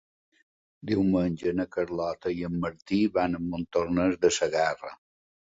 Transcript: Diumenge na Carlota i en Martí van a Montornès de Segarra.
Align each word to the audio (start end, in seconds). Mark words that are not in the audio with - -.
Diumenge 0.91 1.53
na 1.59 1.67
Carlota 1.75 2.33
i 2.39 2.43
en 2.49 2.57
Martí 2.65 2.99
van 3.19 3.39
a 3.41 3.45
Montornès 3.53 4.21
de 4.27 4.37
Segarra. 4.39 4.95